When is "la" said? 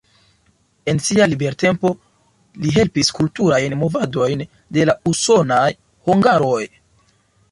4.91-4.95